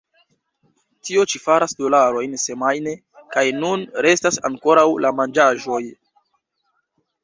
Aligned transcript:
Tio 1.09 1.25
ĉi 1.33 1.41
faras 1.43 1.77
dolarojn 1.83 2.35
semajne, 2.45 2.95
kaj 3.37 3.47
nun 3.61 3.87
restas 4.09 4.43
ankoraŭ 4.53 4.91
la 5.07 5.17
manĝaĵoj. 5.23 5.83